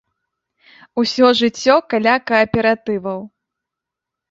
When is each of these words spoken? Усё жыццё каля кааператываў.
Усё 1.01 1.27
жыццё 1.41 1.75
каля 1.93 2.15
кааператываў. 2.33 3.19